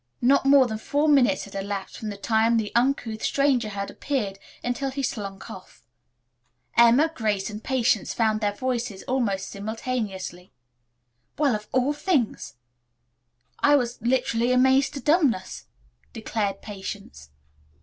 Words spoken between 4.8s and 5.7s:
he slunk